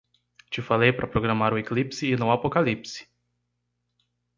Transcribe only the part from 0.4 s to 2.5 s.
Te falei para programar o eclipse e não o